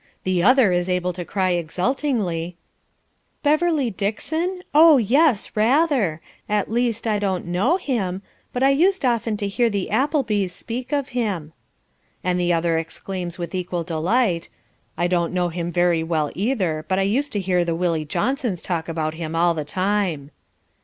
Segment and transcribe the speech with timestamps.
[0.23, 2.57] The other is able to cry exultingly
[3.43, 4.63] "Beverley Dixon?
[4.73, 6.19] Oh, yes, rather.
[6.49, 10.91] At least, I don't KNOW him, but I used often to hear the Applebys speak
[10.91, 11.53] of him."
[12.23, 14.49] And the other exclaims with equal delight
[14.97, 18.63] "I don't know him very well either, but I used to hear the Willie Johnsons
[18.63, 20.31] talk about him all the time."